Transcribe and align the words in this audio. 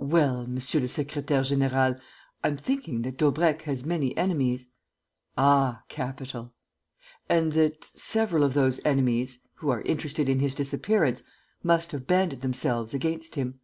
"Well, 0.00 0.44
monsieur 0.48 0.80
le 0.80 0.88
secrétaire; 0.88 1.46
général, 1.46 2.00
I'm 2.42 2.56
thinking 2.56 3.02
that 3.02 3.16
Daubrecq 3.16 3.62
has 3.62 3.84
many 3.84 4.16
enemies." 4.16 4.66
"Ah, 5.36 5.84
capital!" 5.88 6.52
"And 7.28 7.52
that 7.52 7.84
several 7.84 8.42
of 8.42 8.54
those 8.54 8.80
enemies, 8.84 9.38
who 9.58 9.68
are 9.70 9.82
interested 9.82 10.28
in 10.28 10.40
his 10.40 10.56
disappearance, 10.56 11.22
must 11.62 11.92
have 11.92 12.08
banded 12.08 12.40
themselves 12.40 12.92
against 12.92 13.36
him." 13.36 13.60